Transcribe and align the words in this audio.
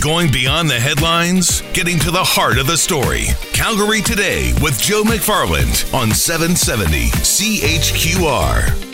Going 0.00 0.32
beyond 0.32 0.70
the 0.70 0.80
headlines, 0.80 1.60
getting 1.74 1.98
to 1.98 2.10
the 2.10 2.24
heart 2.24 2.56
of 2.56 2.66
the 2.66 2.78
story. 2.78 3.26
Calgary 3.52 4.00
Today 4.00 4.54
with 4.62 4.80
Joe 4.80 5.02
McFarland 5.02 5.92
on 5.92 6.10
770 6.10 7.10
CHQR 7.10 8.90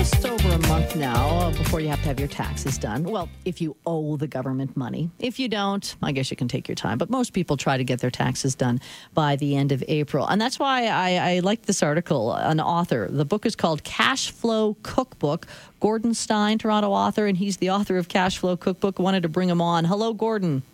just 0.00 0.24
over 0.24 0.48
a 0.48 0.58
month 0.68 0.96
now 0.96 1.29
before 1.70 1.80
you 1.80 1.88
have 1.88 2.00
to 2.00 2.08
have 2.08 2.18
your 2.18 2.26
taxes 2.26 2.76
done. 2.78 3.04
Well, 3.04 3.28
if 3.44 3.60
you 3.60 3.76
owe 3.86 4.16
the 4.16 4.26
government 4.26 4.76
money. 4.76 5.08
If 5.20 5.38
you 5.38 5.46
don't, 5.46 5.94
I 6.02 6.10
guess 6.10 6.28
you 6.28 6.36
can 6.36 6.48
take 6.48 6.66
your 6.66 6.74
time. 6.74 6.98
But 6.98 7.10
most 7.10 7.32
people 7.32 7.56
try 7.56 7.76
to 7.76 7.84
get 7.84 8.00
their 8.00 8.10
taxes 8.10 8.56
done 8.56 8.80
by 9.14 9.36
the 9.36 9.54
end 9.54 9.70
of 9.70 9.84
April. 9.86 10.26
And 10.26 10.40
that's 10.40 10.58
why 10.58 10.86
I, 10.86 11.34
I 11.34 11.38
like 11.38 11.66
this 11.66 11.80
article. 11.80 12.32
An 12.34 12.58
author, 12.58 13.06
the 13.08 13.24
book 13.24 13.46
is 13.46 13.54
called 13.54 13.84
Cashflow 13.84 14.82
Cookbook. 14.82 15.46
Gordon 15.78 16.12
Stein, 16.12 16.58
Toronto 16.58 16.90
author, 16.90 17.26
and 17.26 17.38
he's 17.38 17.58
the 17.58 17.70
author 17.70 17.98
of 17.98 18.08
Cashflow 18.08 18.58
Cookbook. 18.58 18.98
Wanted 18.98 19.22
to 19.22 19.28
bring 19.28 19.48
him 19.48 19.62
on. 19.62 19.84
Hello, 19.84 20.12
Gordon. 20.12 20.64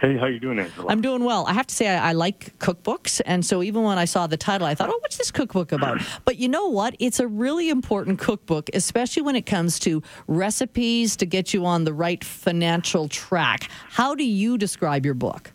Hey, 0.00 0.16
how 0.16 0.26
you 0.26 0.38
doing, 0.38 0.58
Angela? 0.58 0.90
I'm 0.90 1.00
doing 1.00 1.24
well. 1.24 1.46
I 1.46 1.52
have 1.52 1.66
to 1.66 1.74
say, 1.74 1.88
I, 1.88 2.10
I, 2.10 2.12
like 2.12 2.58
cookbooks, 2.58 3.20
and 3.26 3.44
so 3.44 3.62
even 3.62 3.82
when 3.82 3.98
I 3.98 4.04
saw 4.04 4.26
the 4.26 4.36
title, 4.36 4.66
I 4.66 4.74
thought, 4.74 4.90
"Oh, 4.90 4.98
what's 5.00 5.16
this 5.16 5.30
cookbook 5.30 5.72
about?" 5.72 6.00
But 6.24 6.36
you 6.36 6.48
know 6.48 6.68
what? 6.68 6.94
It's 6.98 7.20
a 7.20 7.26
really 7.26 7.68
important 7.68 8.18
cookbook, 8.18 8.70
especially 8.74 9.22
when 9.22 9.36
it 9.36 9.46
comes 9.46 9.78
to 9.80 10.02
recipes 10.26 11.16
to 11.16 11.26
get 11.26 11.54
you 11.54 11.64
on 11.66 11.84
the 11.84 11.92
right 11.92 12.22
financial 12.22 13.08
track. 13.08 13.70
How 13.90 14.14
do 14.14 14.24
you 14.24 14.58
describe 14.58 15.04
your 15.04 15.14
book? 15.14 15.52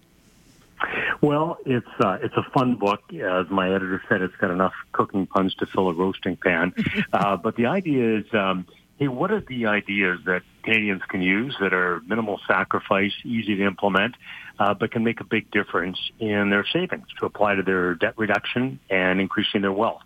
Well, 1.22 1.58
it's 1.66 1.88
uh, 2.00 2.18
it's 2.22 2.36
a 2.36 2.44
fun 2.54 2.76
book. 2.76 3.02
As 3.14 3.50
my 3.50 3.74
editor 3.74 4.02
said, 4.10 4.22
it's 4.22 4.36
got 4.38 4.52
enough 4.52 4.74
cooking 4.92 5.26
puns 5.28 5.56
to 5.56 5.66
fill 5.66 5.90
a 5.90 5.94
roasting 5.94 6.36
pan. 6.36 6.74
uh, 7.14 7.38
but 7.38 7.56
the 7.56 7.66
idea 7.66 8.18
is. 8.20 8.26
Um, 8.34 8.66
hey, 9.04 9.10
what 9.10 9.32
are 9.32 9.42
the 9.42 9.66
ideas 9.66 10.20
that 10.26 10.44
Canadians 10.64 11.02
can 11.10 11.22
use 11.22 11.54
that 11.60 11.74
are 11.74 12.00
minimal 12.08 12.40
sacrifice, 12.48 13.12
easy 13.26 13.54
to 13.58 13.66
implement, 13.66 14.16
uh, 14.60 14.74
but 14.74 14.92
can 14.92 15.04
make 15.04 15.20
a 15.20 15.26
big 15.26 15.52
difference 15.52 15.98
in 16.20 16.50
their 16.50 16.66
savings 16.72 17.06
to 17.20 17.26
apply 17.26 17.56
to 17.56 17.64
their 17.64 17.96
debt 17.96 18.14
reduction 18.16 18.80
and 18.90 19.20
increasing 19.20 19.62
their 19.62 19.74
wealth? 19.74 20.02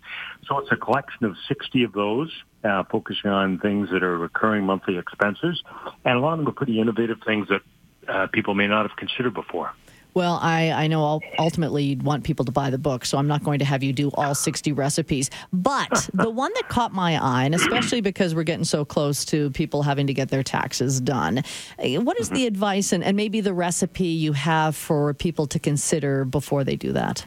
So 0.48 0.58
it's 0.58 0.72
a 0.72 0.76
collection 0.76 1.26
of 1.26 1.36
60 1.46 1.84
of 1.84 1.92
those, 1.92 2.32
uh, 2.64 2.82
focusing 2.90 3.30
on 3.30 3.60
things 3.60 3.88
that 3.92 4.02
are 4.02 4.18
recurring 4.18 4.64
monthly 4.64 4.98
expenses, 4.98 5.62
and 6.04 6.18
a 6.18 6.20
lot 6.20 6.32
of 6.32 6.38
them 6.40 6.48
are 6.48 6.52
pretty 6.52 6.80
innovative 6.80 7.18
things 7.24 7.46
that 7.48 7.62
uh, 8.08 8.26
people 8.32 8.54
may 8.54 8.66
not 8.66 8.88
have 8.88 8.96
considered 8.96 9.34
before. 9.34 9.72
Well, 10.14 10.38
I, 10.42 10.70
I 10.72 10.86
know 10.86 11.20
ultimately 11.38 11.84
you'd 11.84 12.02
want 12.02 12.24
people 12.24 12.44
to 12.44 12.52
buy 12.52 12.70
the 12.70 12.78
book, 12.78 13.04
so 13.04 13.18
I'm 13.18 13.28
not 13.28 13.44
going 13.44 13.60
to 13.60 13.64
have 13.64 13.82
you 13.82 13.92
do 13.92 14.10
all 14.14 14.34
60 14.34 14.72
recipes. 14.72 15.30
But 15.52 16.08
the 16.14 16.30
one 16.30 16.50
that 16.54 16.68
caught 16.68 16.92
my 16.92 17.22
eye, 17.22 17.44
and 17.44 17.54
especially 17.54 18.00
because 18.00 18.34
we're 18.34 18.42
getting 18.42 18.64
so 18.64 18.84
close 18.84 19.24
to 19.26 19.50
people 19.50 19.82
having 19.82 20.06
to 20.06 20.14
get 20.14 20.28
their 20.28 20.42
taxes 20.42 21.00
done, 21.00 21.42
eh, 21.78 21.98
what 21.98 22.18
is 22.18 22.30
the 22.30 22.36
mm-hmm. 22.36 22.48
advice 22.48 22.92
and, 22.92 23.04
and 23.04 23.16
maybe 23.16 23.40
the 23.40 23.54
recipe 23.54 24.06
you 24.06 24.32
have 24.32 24.74
for 24.74 25.14
people 25.14 25.46
to 25.46 25.58
consider 25.58 26.24
before 26.24 26.64
they 26.64 26.76
do 26.76 26.92
that? 26.92 27.26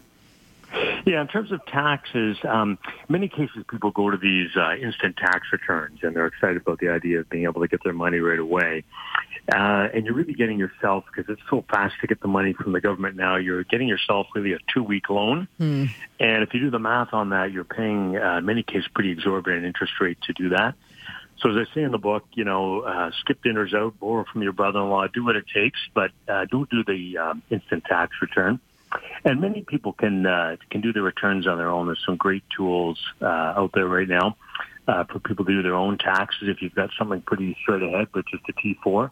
Yeah, 1.06 1.22
in 1.22 1.28
terms 1.28 1.52
of 1.52 1.66
taxes, 1.66 2.38
um, 2.48 2.78
many 3.10 3.28
cases 3.28 3.64
people 3.70 3.92
go 3.92 4.12
to 4.12 4.18
these 4.18 4.50
uh, 4.56 4.76
instant 4.76 5.18
tax 5.18 5.48
returns 5.52 6.00
and 6.04 6.16
they're 6.16 6.28
excited 6.28 6.58
about 6.58 6.80
the 6.80 6.90
idea 6.90 7.22
of 7.22 7.30
being 7.30 7.46
able 7.46 7.62
to 7.62 7.68
get 7.68 7.84
their 7.84 7.94
money 7.94 8.20
right 8.20 8.40
away. 8.40 8.84
Uh, 9.52 9.88
and 9.94 10.06
you're 10.06 10.14
really 10.14 10.34
getting 10.34 10.60
yourself, 10.60 11.04
because 11.08 11.28
it's 11.34 11.42
so 11.50 11.66
fast 11.70 11.96
to 12.02 12.08
get 12.08 12.22
the 12.22 12.28
money 12.28 12.54
from 12.54 12.72
the 12.72 12.82
government 12.82 13.16
now, 13.16 13.36
you're 13.36 13.64
getting 13.64 13.88
yourself 13.88 14.28
really 14.36 14.54
a 14.54 14.60
two-week 14.72 15.10
loan. 15.10 15.48
Mm. 15.60 15.90
And 16.20 16.44
if 16.44 16.54
you 16.54 16.60
do 16.60 16.70
the 16.70 16.80
math 16.80 17.14
on 17.14 17.30
that, 17.30 17.52
you're 17.52 17.64
paying, 17.64 18.18
uh, 18.18 18.38
in 18.38 18.46
many 18.46 18.62
cases, 18.62 18.88
pretty 18.94 19.12
exorbitant 19.12 19.66
interest 19.66 19.94
rate 20.00 20.20
to 20.28 20.34
do 20.34 20.50
that. 20.50 20.76
So 21.40 21.50
as 21.50 21.68
I 21.68 21.74
say 21.74 21.82
in 21.82 21.92
the 21.92 21.98
book, 21.98 22.24
you 22.34 22.44
know, 22.44 22.82
uh, 22.82 23.10
skip 23.20 23.42
dinners 23.42 23.74
out, 23.74 24.00
borrow 24.00 24.26
from 24.32 24.44
your 24.44 24.54
brother-in-law, 24.54 25.08
do 25.08 25.26
what 25.26 25.36
it 25.36 25.46
takes, 25.52 25.80
but 25.96 26.12
uh, 26.28 26.46
don't 26.46 26.70
do 26.70 26.84
the 26.84 27.18
um, 27.18 27.42
instant 27.50 27.84
tax 27.86 28.12
return. 28.22 28.60
And 29.24 29.40
many 29.40 29.62
people 29.62 29.94
can 29.94 30.26
uh, 30.26 30.58
can 30.70 30.82
do 30.82 30.92
the 30.94 31.02
returns 31.02 31.48
on 31.48 31.58
their 31.58 31.70
own. 31.70 31.86
There's 31.86 32.04
some 32.06 32.18
great 32.18 32.44
tools 32.56 33.00
uh, 33.22 33.26
out 33.26 33.72
there 33.74 33.88
right 33.88 34.08
now 34.08 34.36
uh, 34.88 35.04
for 35.04 35.20
people 35.20 35.46
to 35.46 35.52
do 35.52 35.62
their 35.62 35.76
own 35.76 35.98
taxes. 35.98 36.50
If 36.50 36.62
you've 36.62 36.76
got 36.76 36.90
something 36.98 37.22
pretty 37.22 37.56
straight 37.62 37.84
ahead, 37.84 38.08
but 38.14 38.26
just 38.28 38.44
a 38.50 38.54
T4, 38.54 39.12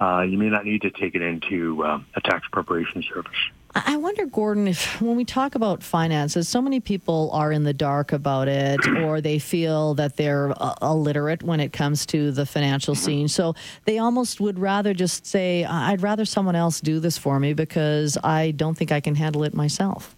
uh, 0.00 0.22
you 0.22 0.38
may 0.38 0.48
not 0.48 0.64
need 0.64 0.82
to 0.82 0.90
take 0.90 1.14
it 1.14 1.22
into 1.22 1.84
uh, 1.84 2.00
a 2.14 2.20
tax 2.22 2.46
preparation 2.50 3.02
service. 3.02 3.36
I 3.74 3.96
wonder, 3.96 4.26
Gordon, 4.26 4.66
if 4.66 5.00
when 5.00 5.16
we 5.16 5.24
talk 5.24 5.54
about 5.54 5.82
finances, 5.82 6.48
so 6.48 6.60
many 6.60 6.80
people 6.80 7.30
are 7.32 7.52
in 7.52 7.62
the 7.62 7.72
dark 7.72 8.12
about 8.12 8.48
it, 8.48 8.80
or 9.04 9.20
they 9.20 9.38
feel 9.38 9.94
that 9.94 10.16
they're 10.16 10.52
uh, 10.60 10.74
illiterate 10.82 11.42
when 11.42 11.60
it 11.60 11.72
comes 11.72 12.04
to 12.06 12.32
the 12.32 12.46
financial 12.46 12.94
mm-hmm. 12.94 13.04
scene. 13.04 13.28
So 13.28 13.54
they 13.84 13.98
almost 13.98 14.40
would 14.40 14.58
rather 14.58 14.92
just 14.92 15.24
say, 15.24 15.64
I'd 15.64 16.02
rather 16.02 16.24
someone 16.24 16.56
else 16.56 16.80
do 16.80 16.98
this 16.98 17.16
for 17.16 17.38
me 17.38 17.52
because 17.52 18.18
I 18.24 18.50
don't 18.52 18.76
think 18.76 18.90
I 18.90 19.00
can 19.00 19.14
handle 19.14 19.44
it 19.44 19.54
myself. 19.54 20.16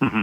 Mm-hmm. 0.00 0.22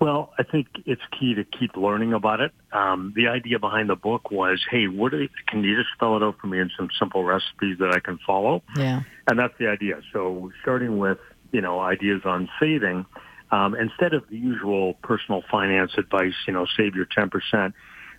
Well, 0.00 0.32
I 0.38 0.44
think 0.44 0.68
it's 0.86 1.02
key 1.18 1.34
to 1.34 1.44
keep 1.44 1.76
learning 1.76 2.14
about 2.14 2.40
it. 2.40 2.52
Um, 2.72 3.12
the 3.14 3.28
idea 3.28 3.58
behind 3.58 3.90
the 3.90 3.96
book 3.96 4.30
was, 4.30 4.64
hey, 4.70 4.86
what 4.86 5.12
are, 5.12 5.26
can 5.46 5.62
you 5.62 5.76
just 5.76 5.90
spell 5.92 6.16
it 6.16 6.22
out 6.22 6.38
for 6.40 6.46
me 6.46 6.58
in 6.58 6.70
some 6.76 6.88
simple 6.98 7.22
recipes 7.24 7.78
that 7.80 7.92
I 7.94 8.00
can 8.00 8.18
follow? 8.26 8.62
Yeah. 8.76 9.02
And 9.28 9.38
that's 9.38 9.52
the 9.58 9.66
idea. 9.66 10.00
So 10.12 10.52
starting 10.62 10.96
with, 10.96 11.18
you 11.52 11.60
know, 11.60 11.80
ideas 11.80 12.22
on 12.24 12.48
saving, 12.60 13.06
um, 13.50 13.74
instead 13.74 14.14
of 14.14 14.28
the 14.28 14.36
usual 14.36 14.94
personal 15.02 15.42
finance 15.50 15.92
advice, 15.98 16.34
you 16.46 16.52
know, 16.52 16.66
save 16.76 16.94
your 16.94 17.06
10%, 17.06 17.72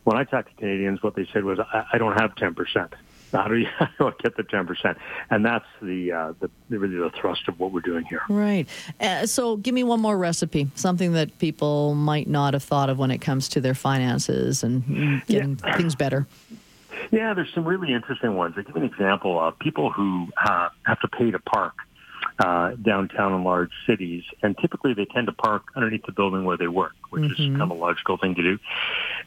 when 0.03 0.17
I 0.17 0.23
talk 0.23 0.49
to 0.49 0.55
Canadians, 0.55 1.01
what 1.03 1.15
they 1.15 1.27
said 1.31 1.43
was, 1.43 1.59
I, 1.59 1.85
I 1.93 1.97
don't 1.97 2.19
have 2.19 2.35
10%. 2.35 2.93
How 3.31 3.47
do 3.47 3.55
you, 3.55 3.67
how 3.79 3.87
do 3.97 4.07
I 4.07 4.11
get 4.21 4.35
the 4.35 4.43
ten 4.43 4.67
percent? 4.67 4.97
And 5.29 5.45
that's 5.45 5.63
the, 5.81 6.11
uh, 6.11 6.33
the 6.41 6.49
really 6.77 6.97
the 6.97 7.09
thrust 7.11 7.47
of 7.47 7.57
what 7.61 7.71
we're 7.71 7.79
doing 7.79 8.03
here. 8.03 8.23
Right. 8.27 8.67
Uh, 8.99 9.25
so, 9.25 9.55
give 9.55 9.73
me 9.73 9.85
one 9.85 10.01
more 10.01 10.17
recipe, 10.17 10.69
something 10.75 11.13
that 11.13 11.39
people 11.39 11.95
might 11.95 12.27
not 12.27 12.53
have 12.53 12.63
thought 12.63 12.89
of 12.89 12.97
when 12.97 13.09
it 13.09 13.19
comes 13.19 13.47
to 13.49 13.61
their 13.61 13.73
finances 13.73 14.63
and 14.63 15.25
getting 15.27 15.57
yeah. 15.63 15.77
things 15.77 15.95
better. 15.95 16.27
Yeah, 17.11 17.33
there's 17.33 17.53
some 17.53 17.63
really 17.63 17.93
interesting 17.93 18.35
ones. 18.35 18.55
I 18.57 18.63
give 18.63 18.75
an 18.75 18.83
example 18.83 19.39
of 19.39 19.57
people 19.59 19.91
who 19.91 20.27
uh, 20.45 20.67
have 20.85 20.99
to 20.99 21.07
pay 21.07 21.31
to 21.31 21.39
park 21.39 21.75
uh, 22.39 22.71
downtown 22.81 23.33
in 23.33 23.43
large 23.43 23.71
cities, 23.85 24.23
and 24.41 24.57
typically 24.57 24.93
they 24.93 25.05
tend 25.05 25.27
to 25.27 25.33
park 25.33 25.63
underneath 25.75 26.05
the 26.05 26.11
building 26.11 26.45
where 26.45 26.57
they 26.57 26.67
work, 26.67 26.93
which 27.09 27.23
mm-hmm. 27.23 27.31
is 27.33 27.49
kind 27.49 27.61
of 27.61 27.71
a 27.71 27.73
logical 27.73 28.17
thing 28.17 28.35
to 28.35 28.41
do. 28.41 28.59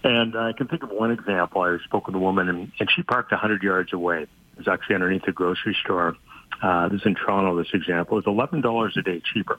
And 0.03 0.37
I 0.37 0.53
can 0.53 0.69
think 0.69 0.83
of 0.83 0.91
one 0.91 1.11
example. 1.11 1.63
I 1.63 1.77
spoke 1.85 2.07
with 2.07 2.17
a 2.17 2.19
woman, 2.19 2.49
and, 2.49 2.73
and 2.79 2.91
she 2.95 3.03
parked 3.03 3.31
100 3.31 3.63
yards 3.63 3.93
away. 3.93 4.23
It 4.23 4.59
was 4.59 4.69
actually 4.69 4.97
underneath 4.97 5.27
a 5.27 5.33
grocery 5.33 5.77
store. 5.83 6.17
Uh, 6.63 6.89
this 6.89 7.01
is 7.01 7.07
in 7.07 7.15
Toronto, 7.15 7.57
this 7.57 7.73
example. 7.75 8.17
Was 8.17 8.25
$11 8.25 8.97
a 8.97 9.03
day 9.03 9.21
cheaper. 9.33 9.59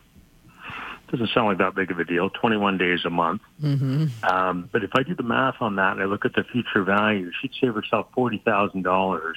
Doesn't 1.11 1.29
sound 1.33 1.47
like 1.47 1.57
that 1.59 1.75
big 1.75 1.91
of 1.91 1.99
a 1.99 2.03
deal, 2.03 2.29
21 2.31 2.77
days 2.77 3.05
a 3.05 3.09
month. 3.09 3.41
Mm-hmm. 3.61 4.25
Um, 4.25 4.69
but 4.71 4.83
if 4.83 4.89
I 4.95 5.03
do 5.03 5.13
the 5.13 5.23
math 5.23 5.61
on 5.61 5.75
that 5.75 5.93
and 5.93 6.01
I 6.01 6.05
look 6.05 6.25
at 6.25 6.33
the 6.33 6.43
future 6.43 6.83
value, 6.83 7.31
she'd 7.41 7.51
save 7.61 7.75
herself 7.75 8.07
$40,000 8.17 9.33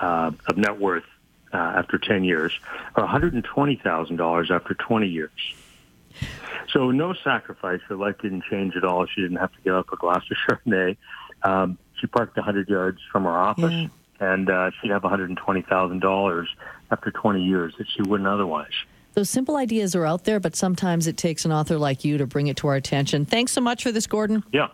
uh, 0.00 0.30
of 0.46 0.56
net 0.56 0.78
worth 0.78 1.04
uh, 1.52 1.56
after 1.56 1.98
10 1.98 2.24
years, 2.24 2.52
or 2.96 3.06
$120,000 3.06 4.50
after 4.50 4.74
20 4.74 5.06
years. 5.06 5.30
So 6.72 6.90
no 6.90 7.14
sacrifice. 7.14 7.80
Her 7.88 7.96
life 7.96 8.16
didn't 8.20 8.44
change 8.44 8.76
at 8.76 8.84
all. 8.84 9.06
She 9.06 9.22
didn't 9.22 9.38
have 9.38 9.52
to 9.52 9.60
give 9.62 9.74
up 9.74 9.92
a 9.92 9.96
glass 9.96 10.22
of 10.30 10.36
Chardonnay. 10.66 10.96
Um, 11.42 11.78
she 12.00 12.06
parked 12.06 12.36
100 12.36 12.68
yards 12.68 13.00
from 13.10 13.24
her 13.24 13.36
office, 13.36 13.72
yeah. 13.72 13.88
and 14.20 14.50
uh, 14.50 14.70
she'd 14.80 14.90
have 14.90 15.02
$120,000 15.02 16.46
after 16.90 17.10
20 17.10 17.42
years 17.42 17.74
that 17.78 17.86
she 17.88 18.02
wouldn't 18.02 18.28
otherwise. 18.28 18.72
Those 19.14 19.30
simple 19.30 19.56
ideas 19.56 19.96
are 19.96 20.06
out 20.06 20.24
there, 20.24 20.38
but 20.38 20.54
sometimes 20.54 21.06
it 21.06 21.16
takes 21.16 21.44
an 21.44 21.52
author 21.52 21.78
like 21.78 22.04
you 22.04 22.18
to 22.18 22.26
bring 22.26 22.46
it 22.46 22.56
to 22.58 22.68
our 22.68 22.76
attention. 22.76 23.24
Thanks 23.24 23.52
so 23.52 23.60
much 23.60 23.82
for 23.82 23.90
this, 23.90 24.06
Gordon. 24.06 24.44
Yeah, 24.52 24.68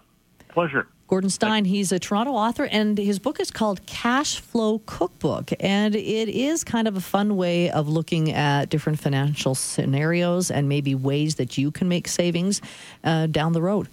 pleasure. 0.49 0.89
Gordon 1.15 1.31
Stein, 1.31 1.65
he's 1.65 1.93
a 1.93 2.01
Toronto 2.01 2.33
author, 2.33 2.65
and 2.65 2.99
his 2.99 3.21
book 3.21 3.39
is 3.39 3.53
called 3.53 3.87
Cashflow 3.87 4.85
Cookbook. 4.85 5.53
And 5.61 5.95
it 5.95 6.29
is 6.29 6.65
kind 6.65 6.89
of 6.89 6.97
a 6.97 7.01
fun 7.01 7.37
way 7.37 7.71
of 7.71 7.89
looking 7.89 8.33
at 8.33 8.69
different 8.69 8.99
financial 8.99 9.55
scenarios 9.55 10.51
and 10.51 10.69
maybe 10.69 10.97
ways 10.97 11.37
that 11.37 11.57
you 11.57 11.71
can 11.71 11.87
make 11.87 12.09
savings 12.09 12.61
uh, 13.05 13.29
down 13.29 13.53
the 13.53 13.63
road. 13.63 13.87